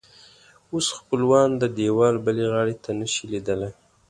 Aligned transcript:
اوس 0.73 0.87
خپلوان 0.99 1.49
د 1.57 1.63
دیوال 1.77 2.15
بلې 2.25 2.45
غاړې 2.53 2.75
ته 2.83 2.89
نه 2.99 3.07
شي 3.13 3.23
لیدلی. 3.31 3.71